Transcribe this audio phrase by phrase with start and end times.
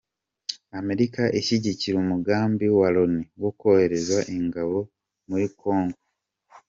[0.79, 4.77] Amerika ishyigikiye umugambi wa loni wo kohereza ingabo
[5.29, 5.97] muri kongo